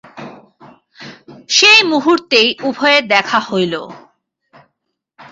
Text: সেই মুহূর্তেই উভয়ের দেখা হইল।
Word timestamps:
সেই 1.49 1.81
মুহূর্তেই 1.83 2.49
উভয়ের 2.63 3.03
দেখা 3.07 3.39
হইল। 3.39 3.73